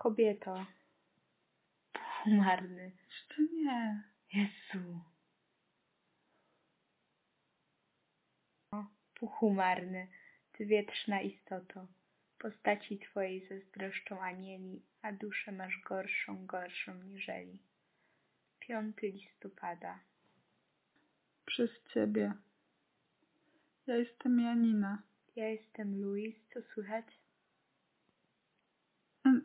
Kobieto. 0.00 0.66
Marny. 2.26 2.92
Jeszcze 3.08 3.42
nie. 3.42 4.02
Jezu. 4.32 5.00
Puchumarny, 9.14 10.08
ty 10.52 10.66
wietrzna 10.66 11.20
istoto, 11.20 11.86
postaci 12.38 12.98
twojej 12.98 13.48
zazdroszczą 13.48 14.20
anieli, 14.20 14.82
a 15.02 15.12
duszę 15.12 15.52
masz 15.52 15.80
gorszą, 15.88 16.46
gorszą 16.46 17.02
niżeli. 17.02 17.62
Piąty 18.58 19.08
listopada. 19.08 20.00
Przez 21.46 21.70
ciebie. 21.94 22.32
Ja 23.86 23.96
jestem 23.96 24.40
Janina. 24.40 25.02
Ja 25.36 25.48
jestem 25.48 26.00
Louis, 26.00 26.36
co 26.54 26.62
słychać? 26.62 27.19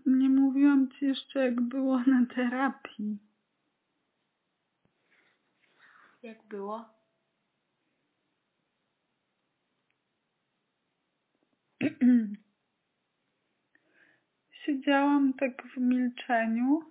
Nie 0.05 0.29
mówiłam 0.29 0.91
ci 0.91 1.05
jeszcze, 1.05 1.39
jak 1.39 1.61
było 1.61 1.99
na 1.99 2.25
terapii. 2.35 3.17
Jak 6.23 6.43
było? 6.47 6.85
Siedziałam 14.65 15.33
tak 15.33 15.63
w 15.67 15.77
milczeniu 15.77 16.81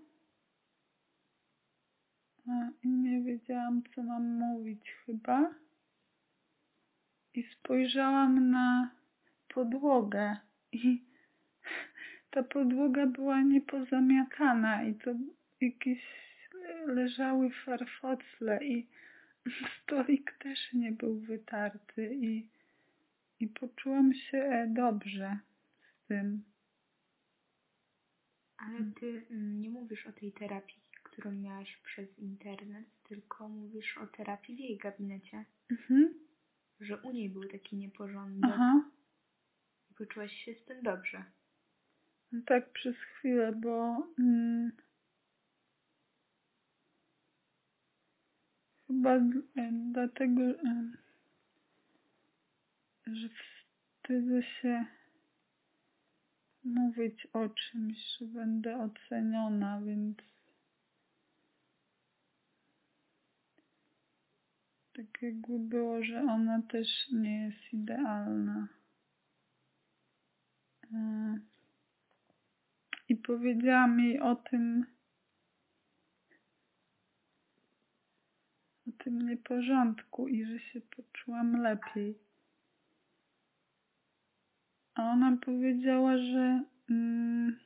i 2.83 2.89
nie 2.89 3.23
wiedziałam, 3.23 3.83
co 3.95 4.03
mam 4.03 4.23
mówić 4.23 4.91
chyba. 5.07 5.55
I 7.35 7.43
spojrzałam 7.43 8.51
na 8.51 8.91
podłogę 9.49 10.37
i 10.73 11.14
ta 12.35 12.43
podłoga 12.43 13.07
była 13.07 13.43
niepozamiatana 13.43 14.85
i 14.85 14.95
to 14.95 15.15
jakieś 15.61 16.01
leżały 16.87 17.51
farfocle 17.51 18.65
i 18.65 18.87
stolik 19.83 20.33
też 20.39 20.73
nie 20.73 20.93
był 20.93 21.21
wytarty 21.21 22.15
i, 22.15 22.49
i 23.41 23.49
poczułam 23.49 24.15
się 24.15 24.39
e, 24.39 24.67
dobrze 24.69 25.39
z 25.81 26.07
tym. 26.07 26.43
Ale 28.57 28.79
ty 29.01 29.27
mm, 29.31 29.63
nie 29.63 29.71
mówisz 29.71 30.07
o 30.07 30.13
tej 30.13 30.33
terapii, 30.33 30.81
którą 31.03 31.33
miałaś 31.33 31.77
przez 31.77 32.19
internet, 32.19 32.87
tylko 33.09 33.49
mówisz 33.49 33.99
o 33.99 34.07
terapii 34.07 34.57
w 34.57 34.59
jej 34.59 34.79
gabinecie. 34.79 35.45
Mhm. 35.71 36.15
Że 36.81 36.97
u 36.97 37.13
niej 37.13 37.31
był 37.31 37.45
taki 37.49 37.77
nieporządek 37.77 38.51
Aha. 38.55 38.91
i 39.91 39.95
poczułaś 39.95 40.33
się 40.33 40.55
z 40.55 40.65
tym 40.65 40.83
dobrze. 40.83 41.25
Tak 42.43 42.73
przez 42.73 42.97
chwilę, 42.97 43.53
bo 43.53 44.07
mm, 44.19 44.73
chyba 48.87 49.21
dlatego, 49.93 50.43
że 53.07 53.29
wstydzę 53.29 54.43
się 54.43 54.87
mówić 56.65 57.27
o 57.33 57.49
czymś, 57.49 57.99
że 58.19 58.27
będę 58.27 58.77
oceniona, 58.77 59.81
więc 59.81 60.19
tak 64.97 65.23
jakby 65.23 65.59
było, 65.59 66.05
że 66.05 66.23
ona 66.23 66.63
też 66.63 66.89
nie 67.13 67.45
jest 67.45 67.73
idealna. 67.73 68.69
E, 70.93 71.39
powiedziałam 73.27 74.01
jej 74.01 74.21
o 74.21 74.35
tym, 74.35 74.87
o 78.89 79.03
tym 79.05 79.29
nieporządku 79.29 80.29
i 80.29 80.45
że 80.45 80.59
się 80.59 80.81
poczułam 80.81 81.63
lepiej. 81.63 82.19
A 84.95 85.03
ona 85.03 85.37
powiedziała, 85.45 86.19
że, 86.19 86.65
mm, 86.91 87.59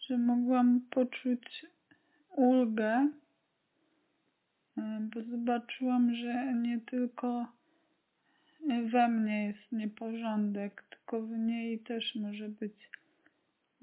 że 0.00 0.18
mogłam 0.18 0.80
poczuć 0.90 1.66
ulgę, 2.30 3.08
e, 4.78 5.08
bo 5.14 5.22
zobaczyłam, 5.22 6.14
że 6.14 6.54
nie 6.54 6.80
tylko 6.80 7.46
we 8.90 9.08
mnie 9.08 9.46
jest 9.46 9.72
nieporządek, 9.72 10.84
tylko 10.90 11.22
w 11.22 11.30
niej 11.30 11.78
też 11.78 12.14
może 12.14 12.48
być 12.48 12.90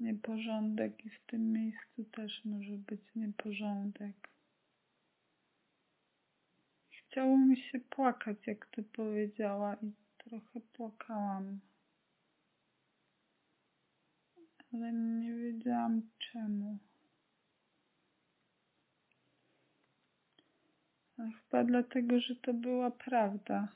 nieporządek 0.00 1.04
i 1.04 1.10
w 1.10 1.20
tym 1.26 1.52
miejscu 1.52 2.04
też 2.04 2.44
może 2.44 2.72
być 2.72 3.00
nieporządek. 3.14 4.28
Chciało 6.90 7.38
mi 7.38 7.56
się 7.56 7.80
płakać, 7.80 8.46
jak 8.46 8.66
to 8.66 8.82
powiedziała 8.82 9.74
i 9.74 9.92
trochę 10.18 10.60
płakałam. 10.72 11.60
Ale 14.72 14.92
nie 14.92 15.34
wiedziałam 15.34 16.02
czemu. 16.18 16.78
Ale 21.18 21.30
chyba 21.32 21.64
dlatego, 21.64 22.20
że 22.20 22.36
to 22.36 22.54
była 22.54 22.90
prawda. 22.90 23.68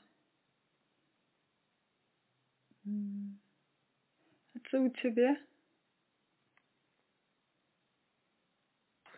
Mm. 2.85 3.37
A 4.55 4.69
co 4.69 4.81
u 4.81 4.89
ciebie? 4.89 5.45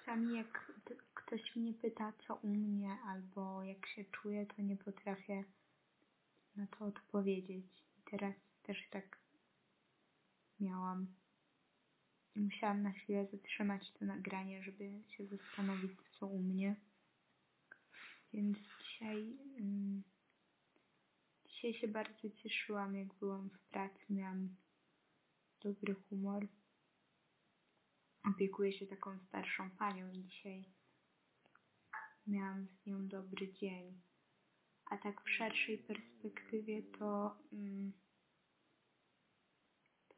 Czasami 0.08 0.38
jak 0.38 0.72
ktoś 1.14 1.56
mnie 1.56 1.74
pyta, 1.74 2.14
co 2.28 2.36
u 2.36 2.48
mnie, 2.48 2.98
albo 3.06 3.64
jak 3.64 3.88
się 3.88 4.06
czuję, 4.06 4.46
to 4.46 4.62
nie 4.62 4.78
potrafię 4.78 5.44
na 6.56 6.68
to 6.68 6.86
odpowiedzieć. 6.86 7.66
I 7.98 8.02
teraz 8.12 8.36
też 8.64 8.90
tak 8.90 9.18
miałam. 10.60 11.08
I 12.36 12.40
musiałam 12.40 12.84
na 12.84 12.92
chwilę 12.92 13.28
zatrzymać 13.32 13.92
to 13.92 14.06
nagranie, 14.06 14.64
żeby 14.64 15.04
się 15.18 15.26
zastanowić, 15.26 15.92
co 16.20 16.28
u 16.28 16.40
mnie. 16.40 16.76
Więc 18.34 18.58
dzisiaj, 18.84 19.38
mm, 19.60 20.04
dzisiaj 21.46 21.74
się 21.74 21.88
bardzo 21.88 22.30
cieszyłam, 22.44 22.96
jak 22.96 23.14
byłam 23.14 23.50
w 23.50 23.60
pracy, 23.60 24.06
miałam 24.10 24.56
dobry 25.62 25.94
humor. 25.94 26.48
Opiekuję 28.30 28.74
się 28.74 28.88
taką 28.88 29.20
starszą 29.20 29.70
panią 29.70 30.12
dzisiaj 30.12 30.66
miałam 32.28 32.68
z 32.68 32.86
nią 32.86 33.08
dobry 33.08 33.54
dzień. 33.54 34.02
A 34.86 34.98
tak 34.98 35.22
w 35.22 35.30
szerszej 35.30 35.78
perspektywie 35.78 36.84
to, 36.84 37.38
mm, 37.54 37.94
to 40.08 40.16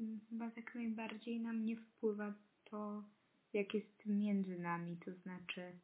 mm, 0.00 0.20
chyba 0.28 0.50
tak 0.50 0.74
najbardziej 0.74 1.40
na 1.40 1.52
mnie 1.52 1.76
wpływa 1.76 2.34
to, 2.64 3.04
jak 3.52 3.74
jest 3.74 4.06
między 4.06 4.58
nami. 4.58 4.96
To 5.04 5.14
znaczy, 5.14 5.78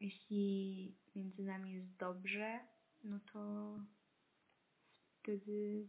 jeśli 0.00 0.96
między 1.14 1.42
nami 1.42 1.72
jest 1.72 1.96
dobrze, 1.96 2.60
no 3.04 3.20
to 3.32 3.40
wtedy 5.18 5.88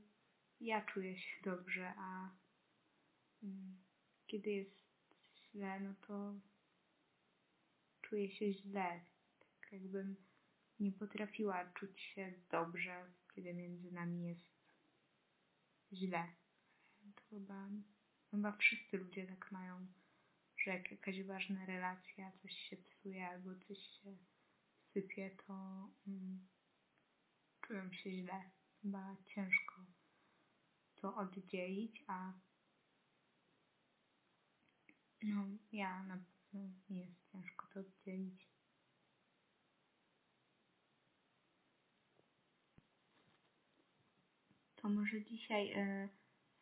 ja 0.60 0.86
czuję 0.86 1.20
się 1.20 1.44
dobrze, 1.44 1.94
a 1.98 2.30
mm, 3.44 3.89
kiedy 4.30 4.52
jest 4.52 4.80
źle, 5.36 5.80
no 5.80 5.94
to 6.08 6.34
czuję 8.02 8.32
się 8.32 8.54
źle. 8.54 9.06
Tak 9.40 9.72
jakbym 9.72 10.16
nie 10.80 10.92
potrafiła 10.92 11.72
czuć 11.74 12.02
się 12.02 12.34
dobrze, 12.52 13.06
kiedy 13.36 13.54
między 13.54 13.92
nami 13.92 14.28
jest 14.28 14.50
źle. 15.94 16.28
To 17.16 17.22
chyba, 17.30 17.70
chyba 18.32 18.52
wszyscy 18.52 18.98
ludzie 18.98 19.28
tak 19.28 19.52
mają, 19.52 19.88
że 20.58 20.72
jak 20.72 20.92
jakaś 20.92 21.24
ważna 21.24 21.66
relacja, 21.66 22.32
coś 22.32 22.54
się 22.54 22.78
psuje 22.78 23.28
albo 23.28 23.56
coś 23.56 23.78
się 23.78 24.18
sypie, 24.94 25.38
to 25.48 25.54
mm, 26.08 26.48
czują 27.62 27.94
się 27.94 28.12
źle. 28.12 28.52
Chyba 28.82 29.16
ciężko 29.26 29.86
to 30.96 31.16
oddzielić, 31.16 32.04
a 32.08 32.34
no, 35.24 35.46
ja 35.72 36.04
na 36.04 36.18
pewno 36.52 36.70
jest 36.90 37.32
ciężko 37.32 37.68
to 37.74 37.80
oddzielić. 37.80 38.50
To 44.76 44.90
może 44.90 45.22
dzisiaj 45.22 45.72
e, 45.72 46.10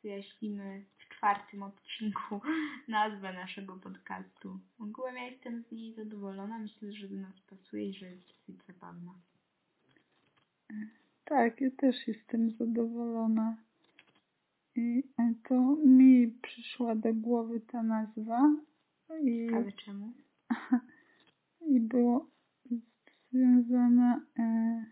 wyjaśnimy 0.03 0.85
w 0.97 1.09
czwartym 1.09 1.63
odcinku 1.63 2.41
nazwę 2.87 3.33
naszego 3.33 3.75
podcastu. 3.75 4.59
Ogółem 4.79 5.15
ja 5.15 5.23
jestem 5.23 5.63
z 5.63 5.71
niej 5.71 5.93
zadowolona. 5.93 6.59
Myślę, 6.59 6.93
że 6.93 7.07
do 7.07 7.15
nas 7.15 7.39
pasuje 7.39 7.89
i 7.89 7.93
że 7.93 8.05
jest 8.05 8.27
dosyć 8.27 8.65
zabawna. 8.67 9.13
Tak, 11.25 11.61
ja 11.61 11.71
też 11.77 12.07
jestem 12.07 12.51
zadowolona. 12.51 13.57
I 14.77 15.03
to 15.47 15.75
mi 15.85 16.27
przyszła 16.27 16.95
do 16.95 17.13
głowy 17.13 17.59
ta 17.59 17.83
nazwa. 17.83 18.55
I, 19.23 19.49
Ale 19.53 19.71
czemu? 19.71 20.13
i 21.75 21.79
było 21.79 22.29
związane 23.31 24.21
e, 24.39 24.85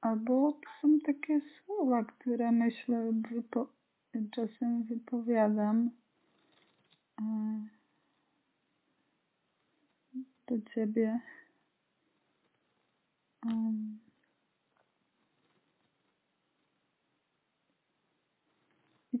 albo 0.00 0.52
to 0.52 0.70
są 0.80 0.98
takie 1.00 1.40
słowa, 1.40 2.04
które 2.04 2.52
myślę 2.52 3.12
wypo, 3.30 3.72
czasem 4.30 4.82
wypowiadam 4.82 5.90
e, 7.20 7.68
do 10.46 10.70
ciebie. 10.74 11.20
Um, 13.46 14.07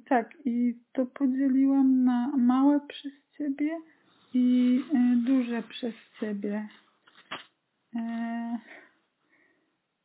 tak, 0.08 0.34
i 0.44 0.74
to 0.92 1.06
podzieliłam 1.06 2.04
na 2.04 2.36
małe 2.36 2.80
przez 2.80 3.12
ciebie 3.38 3.78
i 4.34 4.78
y, 4.94 5.16
duże 5.16 5.62
przez 5.62 5.94
ciebie. 6.20 6.68
E, 7.96 8.58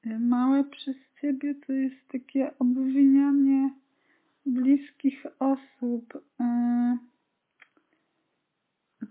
y, 0.05 0.19
małe 0.19 0.63
przez 0.63 0.95
ciebie 1.21 1.55
to 1.67 1.73
jest 1.73 2.07
takie 2.11 2.57
obwinianie 2.59 3.69
bliskich 4.45 5.25
osób. 5.39 6.23
E, 6.39 6.97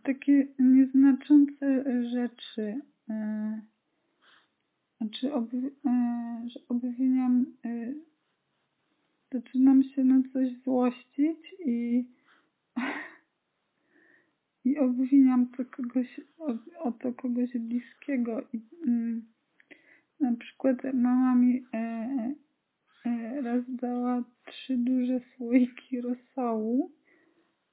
takie 0.03 0.47
nieznaczące 0.59 1.85
rzeczy. 2.11 2.81
E, 3.11 3.61
znaczy, 5.01 5.31
że 6.47 6.61
obwiniam 6.69 7.47
zaczynam 9.53 9.83
się 9.83 10.05
na 10.05 10.23
coś 10.33 10.49
złościć 10.65 11.55
i, 11.67 12.05
i 14.65 14.79
obwiniam 14.79 15.47
to 15.47 15.65
kogoś, 15.65 16.21
o, 16.39 16.55
o 16.79 16.93
to 16.93 17.13
kogoś 17.13 17.59
bliskiego. 17.59 18.43
I, 18.53 18.61
mm, 18.87 19.23
na 20.21 20.37
przykład 20.37 20.77
mama 20.95 21.35
mi 21.35 21.65
e, 21.75 22.35
e, 23.07 23.41
raz 23.43 23.65
dała 23.69 24.25
trzy 24.47 24.77
duże 24.77 25.21
słoiki 25.37 26.01
rosołu 26.01 26.93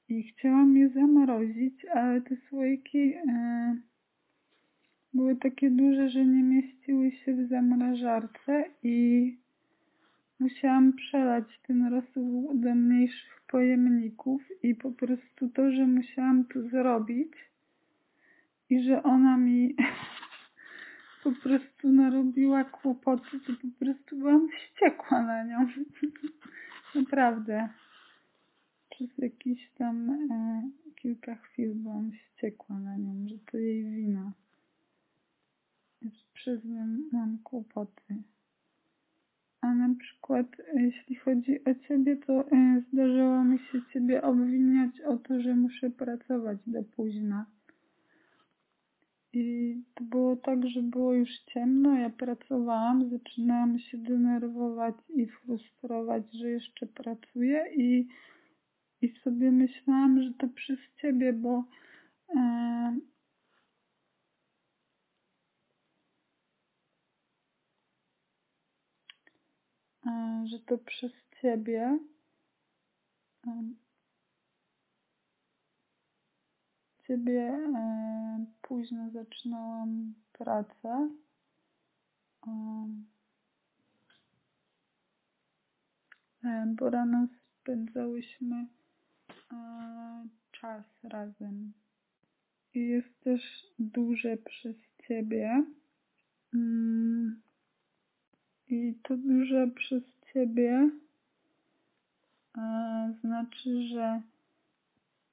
i 0.08 0.22
chciałam 0.22 0.76
je 0.76 0.88
zamrozić, 0.88 1.84
ale 1.84 2.20
te 2.20 2.36
słoiki 2.36 3.14
e, 3.14 3.76
były 5.14 5.36
takie 5.36 5.70
duże, 5.70 6.10
że 6.10 6.26
nie 6.26 6.42
mieściły 6.42 7.10
się 7.10 7.34
w 7.34 7.48
zamrażarce 7.48 8.64
i 8.82 9.36
Musiałam 10.40 10.92
przelać 10.92 11.60
ten 11.66 11.86
rosół 11.86 12.50
do 12.54 12.74
mniejszych 12.74 13.40
pojemników 13.48 14.42
i 14.62 14.74
po 14.74 14.90
prostu 14.90 15.48
to, 15.48 15.72
że 15.72 15.86
musiałam 15.86 16.44
to 16.44 16.62
zrobić 16.62 17.32
i 18.70 18.82
że 18.82 19.02
ona 19.02 19.36
mi 19.36 19.74
po 21.24 21.32
prostu 21.32 21.92
narobiła 21.92 22.64
kłopoty, 22.64 23.40
to 23.46 23.52
po 23.52 23.84
prostu 23.84 24.16
byłam 24.16 24.48
wściekła 24.48 25.22
na 25.22 25.44
nią. 25.44 25.66
Naprawdę. 26.94 27.68
Przez 28.90 29.18
jakieś 29.18 29.70
tam 29.70 30.10
e, 30.10 30.62
kilka 30.96 31.34
chwil 31.34 31.74
byłam 31.74 32.10
wściekła 32.12 32.78
na 32.78 32.96
nią, 32.96 33.28
że 33.28 33.38
to 33.38 33.58
jej 33.58 33.84
wina. 33.84 34.32
Przez 36.34 36.64
nią 36.64 36.86
mam 37.12 37.38
kłopoty. 37.38 38.22
A 39.60 39.74
na 39.74 39.94
przykład, 39.98 40.46
jeśli 40.74 41.16
chodzi 41.16 41.64
o 41.64 41.74
ciebie, 41.88 42.16
to 42.16 42.50
e, 42.52 42.82
zdarzyło 42.92 43.44
mi 43.44 43.58
się 43.58 43.80
ciebie 43.92 44.22
obwiniać 44.22 45.00
o 45.00 45.16
to, 45.16 45.40
że 45.40 45.54
muszę 45.54 45.90
pracować 45.90 46.58
do 46.66 46.82
późna. 46.82 47.46
I 49.32 49.76
to 49.94 50.04
było 50.04 50.36
tak, 50.36 50.66
że 50.68 50.82
było 50.82 51.14
już 51.14 51.30
ciemno, 51.52 51.98
ja 51.98 52.10
pracowałam, 52.10 53.10
zaczynałam 53.10 53.78
się 53.78 53.98
denerwować 53.98 54.94
i 55.08 55.26
frustrować, 55.26 56.22
że 56.32 56.50
jeszcze 56.50 56.86
pracuję 56.86 57.64
i, 57.76 58.08
i 59.02 59.08
sobie 59.08 59.50
myślałam, 59.52 60.22
że 60.22 60.32
to 60.38 60.48
przez 60.48 60.78
ciebie, 61.00 61.32
bo 61.32 61.64
e, 62.36 62.96
że 70.44 70.58
to 70.66 70.78
przez 70.78 71.12
ciebie 71.42 71.98
e, 73.46 73.62
ciebie 77.06 77.42
e, 77.76 78.44
późno 78.62 79.10
zaczynałam 79.10 80.14
pracę. 80.32 81.10
Bo 86.66 86.90
rano 86.90 87.26
spędzałyśmy 87.60 88.66
czas 90.52 90.84
razem. 91.02 91.72
I 92.74 92.88
jest 92.88 93.20
też 93.20 93.42
duże 93.78 94.36
przez 94.36 94.76
ciebie. 95.08 95.64
I 98.70 98.94
to 99.02 99.16
duże 99.16 99.68
przez 99.74 100.02
ciebie 100.32 100.90
e, 102.58 103.14
znaczy, 103.20 103.88
że 103.88 104.22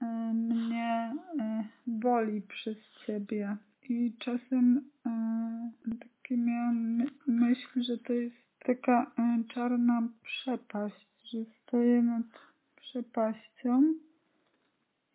e, 0.02 0.34
mnie 0.34 1.16
e, 1.40 1.64
boli 1.88 2.42
przez 2.42 2.78
ciebie. 3.06 3.58
I 3.90 4.14
czasem 4.20 4.82
takie 6.00 6.38
miałam 6.38 7.04
myśl, 7.28 7.84
że 7.84 7.98
to 7.98 8.14
jest 8.14 8.36
taka 8.60 9.12
czarna 9.54 10.08
przepaść, 10.24 11.08
że 11.32 11.38
stoję 11.46 12.02
nad 12.02 12.26
przepaścią 12.76 13.94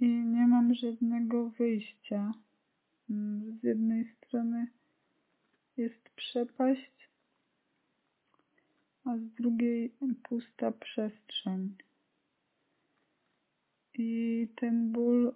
i 0.00 0.06
nie 0.08 0.46
mam 0.46 0.74
żadnego 0.74 1.50
wyjścia. 1.50 2.32
Mm, 3.10 3.58
z 3.60 3.62
jednej 3.62 4.04
strony 4.04 4.66
jest 5.76 6.08
przepaść, 6.16 7.08
a 9.04 9.16
z 9.16 9.34
drugiej 9.34 9.94
pusta 10.22 10.72
przestrzeń. 10.72 11.74
I 13.94 14.48
ten 14.56 14.92
ból 14.92 15.34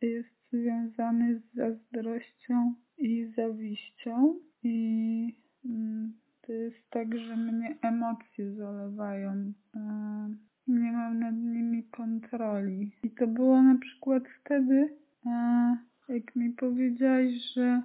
jest 0.00 0.28
związany 0.52 1.40
z 1.40 1.54
zazdrością 1.54 2.74
i 2.98 3.32
zawiścią 3.36 4.34
i 4.62 5.36
mm, 5.64 6.12
to 6.42 6.52
jest 6.52 6.90
tak, 6.90 7.18
że 7.18 7.36
mnie 7.36 7.76
emocje 7.82 8.54
zalewają. 8.54 9.52
Nie 10.66 10.92
mam 10.92 11.18
nad 11.18 11.34
nimi 11.34 11.84
kontroli. 11.84 12.92
I 13.02 13.10
to 13.10 13.26
było 13.26 13.62
na 13.62 13.78
przykład 13.78 14.22
wtedy, 14.40 14.96
jak 16.08 16.36
mi 16.36 16.50
powiedziałaś, 16.50 17.32
że 17.54 17.82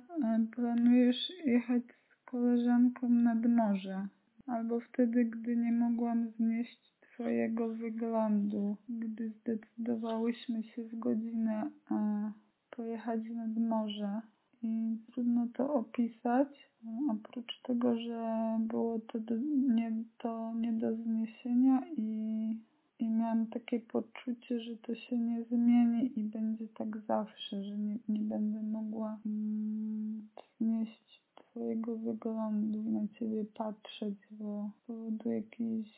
planujesz 0.55 1.31
jechać 1.45 1.83
z 1.83 2.25
koleżanką 2.25 3.09
nad 3.09 3.45
morze 3.45 4.07
albo 4.47 4.79
wtedy, 4.79 5.25
gdy 5.25 5.57
nie 5.57 5.71
mogłam 5.71 6.29
znieść 6.29 6.97
Twojego 7.01 7.69
wyglądu, 7.69 8.75
gdy 8.89 9.29
zdecydowałyśmy 9.29 10.63
się 10.63 10.83
w 10.83 10.99
godzinę 10.99 11.71
e, 11.91 12.31
pojechać 12.69 13.21
nad 13.29 13.57
morze. 13.57 14.21
I 14.61 14.97
trudno 15.11 15.47
to 15.53 15.73
opisać, 15.73 16.69
oprócz 17.11 17.61
tego, 17.61 17.99
że 17.99 18.57
było 18.59 18.99
to 18.99 19.19
do, 19.19 19.35
nie, 19.75 19.91
to 20.17 20.53
nie 20.53 20.73
do 20.73 20.95
zniesienia 20.95 21.81
i, 21.97 22.11
i 22.99 23.09
miałam 23.09 23.47
takie 23.47 23.79
poczucie, 23.79 24.59
że 24.59 24.77
to 24.77 24.95
się 24.95 25.17
nie 25.17 25.43
zmieni 25.43 26.19
i 26.19 26.23
będzie 26.23 26.67
tak 26.67 26.97
zawsze, 26.97 27.63
że 27.63 27.77
nie, 27.77 27.97
nie 28.09 28.21
będę 28.21 28.63
mogła 28.63 29.19
mm, 29.25 30.27
znieść 30.57 31.26
swojego 31.57 31.95
wyglądu 31.97 32.79
i 32.79 32.89
na 32.89 33.07
ciebie 33.19 33.45
patrzeć, 33.45 34.15
bo 34.31 34.71
z 34.75 34.87
powodu 34.87 35.31
jakiejś, 35.31 35.89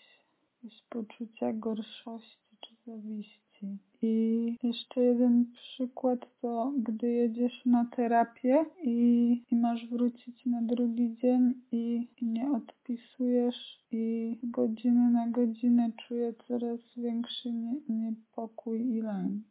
jakiegoś 0.42 0.82
poczucia 0.90 1.54
gorszości 1.54 2.58
czy 2.62 2.76
zawiści. 2.86 3.78
I 4.02 4.58
jeszcze 4.64 5.02
jeden 5.02 5.46
przykład 5.54 6.42
to, 6.42 6.74
gdy 6.78 7.12
jedziesz 7.12 7.66
na 7.66 7.86
terapię 7.86 8.66
i, 8.84 9.44
i 9.52 9.56
masz 9.56 9.88
wrócić 9.88 10.46
na 10.46 10.62
drugi 10.62 11.18
dzień 11.18 11.54
i, 11.72 12.08
i 12.22 12.26
nie 12.26 12.52
odpisujesz 12.52 13.86
i 13.92 14.38
godziny 14.44 15.12
na 15.12 15.28
godzinę 15.28 15.92
czuję 16.08 16.34
coraz 16.48 16.80
większy 16.98 17.54
nie, 17.54 17.76
niepokój 17.90 18.96
i 18.96 19.02
lęk. 19.02 19.44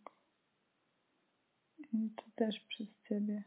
I 1.93 2.11
to 2.17 2.23
też 2.37 2.61
przez 2.61 2.89
ciebie. 3.09 3.45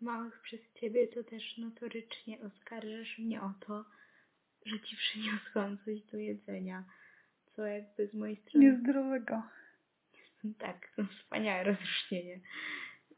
Małych 0.00 0.40
przez 0.40 0.60
ciebie, 0.80 1.08
to 1.08 1.24
też 1.24 1.58
notorycznie 1.58 2.40
oskarżasz 2.40 3.18
mnie 3.18 3.42
o 3.42 3.52
to, 3.66 3.84
że 4.66 4.80
ci 4.80 4.96
przyniosłam 4.96 5.78
coś 5.84 6.02
do 6.02 6.18
jedzenia. 6.18 6.84
Co 7.56 7.66
jakby 7.66 8.08
z 8.08 8.14
mojej 8.14 8.36
strony... 8.36 8.64
Niezdrowego. 8.64 9.42
Tak, 10.58 10.92
to 10.96 11.04
wspaniałe 11.04 11.64
rozróżnienie. 11.64 12.40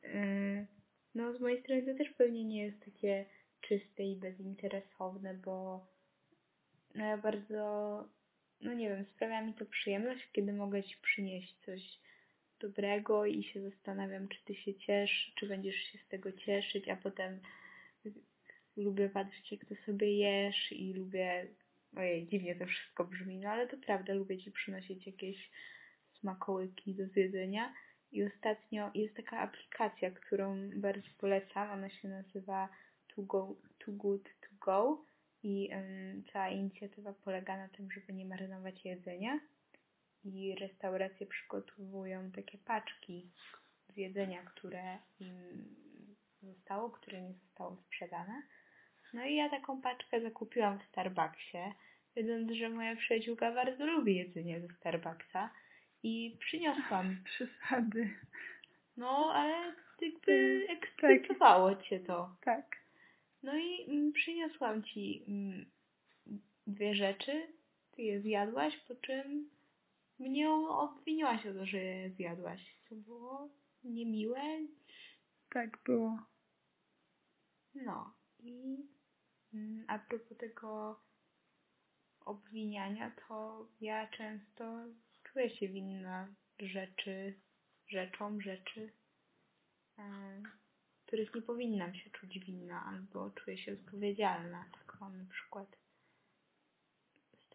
Yy, 0.03 0.67
No, 1.15 1.33
z 1.33 1.41
mojej 1.41 1.63
strony 1.63 1.83
to 1.83 1.95
też 1.95 2.11
pewnie 2.11 2.45
nie 2.45 2.63
jest 2.65 2.85
takie 2.85 3.27
czyste 3.61 4.03
i 4.03 4.17
bezinteresowne, 4.17 5.35
bo 5.35 5.87
no 6.95 7.05
ja 7.05 7.17
bardzo, 7.17 8.05
no 8.61 8.73
nie 8.75 8.89
wiem, 8.89 9.05
sprawia 9.05 9.43
mi 9.43 9.55
to 9.55 9.67
przyjemność, 9.67 10.29
kiedy 10.33 10.53
mogę 10.53 10.83
ci 10.83 10.97
przynieść 11.03 11.57
coś 11.65 12.01
dobrego 12.61 13.27
i 13.27 13.45
się 13.45 13.71
zastanawiam, 13.71 14.29
czy 14.29 14.45
ty 14.45 14.55
się 14.55 14.75
cieszysz, 14.75 15.33
czy 15.39 15.47
będziesz 15.47 15.77
się 15.77 15.99
z 15.99 16.09
tego 16.09 16.33
cieszyć, 16.33 16.89
a 16.89 16.97
potem 16.97 17.41
lubię 18.77 19.09
patrzeć, 19.09 19.53
jak 19.53 19.65
ty 19.65 19.77
sobie 19.87 20.17
jesz 20.17 20.73
i 20.73 20.95
lubię, 20.95 21.47
ojej, 21.97 22.29
dziwnie 22.29 22.57
to 22.57 22.67
wszystko 22.67 23.05
brzmi, 23.05 23.39
no 23.39 23.51
ale 23.51 23.67
to 23.69 23.77
prawda, 23.77 24.15
lubię 24.15 24.39
ci 24.39 24.53
przynosić 24.53 25.07
jakieś 25.07 25.51
smakołyki 26.21 26.95
do 26.95 27.07
zjedzenia. 27.07 27.75
I 28.13 28.25
ostatnio 28.25 28.91
jest 28.95 29.17
taka 29.17 29.39
aplikacja, 29.39 30.11
którą 30.11 30.71
bardzo 30.77 31.09
polecam. 31.19 31.71
Ona 31.71 31.91
się 31.91 32.09
nazywa 32.09 32.69
Too, 33.15 33.25
go, 33.25 33.57
too 33.79 33.95
Good 33.95 34.25
To 34.41 34.49
Go 34.61 35.05
i 35.43 35.69
um, 35.73 36.25
cała 36.33 36.49
inicjatywa 36.49 37.13
polega 37.13 37.57
na 37.57 37.69
tym, 37.69 37.91
żeby 37.93 38.13
nie 38.13 38.27
marnować 38.27 38.85
jedzenia 38.85 39.41
i 40.25 40.55
restauracje 40.55 41.27
przygotowują 41.27 42.31
takie 42.31 42.59
paczki 42.59 43.31
z 43.89 43.97
jedzenia, 43.97 44.43
które 44.43 44.99
im 45.21 45.65
zostało, 46.43 46.91
które 46.91 47.23
nie 47.23 47.35
zostało 47.35 47.77
sprzedane. 47.77 48.43
No 49.13 49.25
i 49.25 49.35
ja 49.35 49.49
taką 49.51 49.83
paczkę 49.83 50.21
zakupiłam 50.21 50.79
w 50.79 50.85
Starbucksie, 50.85 51.59
wiedząc, 52.17 52.53
że 52.53 52.69
moja 52.69 52.97
przyjaciółka 52.97 53.53
bardzo 53.53 53.87
lubi 53.87 54.17
jedzenie 54.17 54.61
ze 54.61 54.69
Starbucksa 54.69 55.51
i 56.03 56.37
przyniosłam. 56.41 57.17
Przesady. 57.25 58.11
No, 58.97 59.33
ale 59.35 59.75
jakby 60.01 60.33
Mm, 60.33 60.77
ekscytowało 60.77 61.77
cię 61.77 62.01
to. 62.01 62.37
Tak. 62.41 62.77
No 63.43 63.57
i 63.57 63.85
mm, 63.89 64.13
przyniosłam 64.13 64.83
ci 64.83 65.25
mm, 65.29 65.67
dwie 66.67 66.95
rzeczy, 66.95 67.47
ty 67.91 68.03
je 68.03 68.21
zjadłaś, 68.21 68.77
po 68.77 68.95
czym 68.95 69.51
mnie 70.19 70.51
obwiniłaś 70.51 71.47
o 71.47 71.55
to, 71.55 71.67
że 71.67 72.11
zjadłaś. 72.17 72.77
Co 72.89 72.95
było 72.95 73.49
niemiłe. 73.85 74.41
Tak 75.51 75.79
było. 75.85 76.19
No 77.75 78.15
i 78.39 78.77
mm, 79.55 79.85
a 79.89 79.99
propos 79.99 80.39
tego 80.39 81.01
obwiniania, 82.21 83.13
to 83.29 83.69
ja 83.81 84.09
często 84.09 84.85
czuję 85.25 85.51
się 85.51 85.69
winna 85.69 86.29
rzeczy, 86.59 87.41
rzeczom, 87.89 88.43
rzeczy, 88.43 88.93
e, 89.99 90.43
których 91.07 91.35
nie 91.35 91.43
powinnam 91.43 91.95
się 91.95 92.11
czuć 92.11 92.39
winna, 92.39 92.85
albo 92.85 93.31
czuję 93.31 93.59
się 93.59 93.73
odpowiedzialna. 93.73 94.65
Tak 94.73 95.01
mam 95.01 95.19
na 95.19 95.25
przykład 95.31 95.77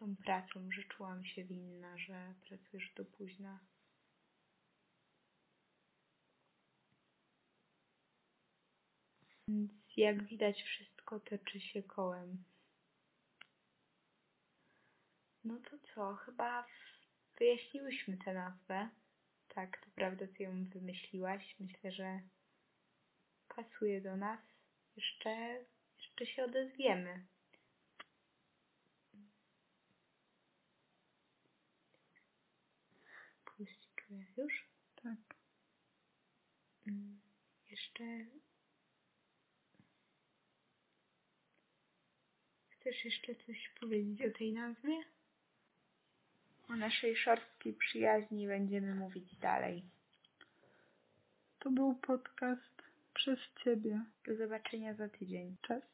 tą 0.04 0.16
pracą, 0.16 0.70
że 0.72 0.82
czułam 0.84 1.24
się 1.24 1.44
winna, 1.44 1.98
że 1.98 2.34
pracujesz 2.48 2.94
do 2.94 3.04
późna. 3.04 3.60
Więc 9.48 9.72
jak 9.96 10.24
widać 10.24 10.62
wszystko 10.62 11.20
toczy 11.20 11.60
się 11.60 11.82
kołem. 11.82 12.44
No 15.44 15.58
to 15.58 15.78
co, 15.94 16.14
chyba 16.14 16.66
wyjaśniłyśmy 17.38 18.16
tę 18.16 18.34
nazwę. 18.34 18.88
Tak, 19.48 19.78
to 19.84 19.90
prawda, 19.94 20.26
ty 20.26 20.42
ją 20.42 20.64
wymyśliłaś. 20.64 21.56
Myślę, 21.60 21.92
że 21.92 22.20
pasuje 23.48 24.00
do 24.00 24.16
nas. 24.16 24.40
Jeszcze, 24.96 25.64
jeszcze 25.98 26.26
się 26.26 26.44
odezwiemy. 26.44 27.26
Puść 33.56 33.88
czuję 33.96 34.23
już. 34.36 34.66
Tak. 35.02 35.36
Mm, 36.86 37.20
Jeszcze. 37.70 38.04
Chcesz 42.70 43.04
jeszcze 43.04 43.34
coś 43.34 43.70
powiedzieć 43.80 44.22
o 44.22 44.38
tej 44.38 44.52
nazwie? 44.52 45.04
O 46.68 46.76
naszej 46.76 47.16
szorstkiej 47.16 47.72
przyjaźni 47.74 48.46
będziemy 48.46 48.94
mówić 48.94 49.36
dalej. 49.36 49.82
To 51.58 51.70
był 51.70 51.94
podcast 51.94 52.82
przez 53.14 53.38
ciebie. 53.64 54.04
Do 54.26 54.36
zobaczenia 54.36 54.94
za 54.94 55.08
tydzień. 55.08 55.56
Cześć. 55.62 55.86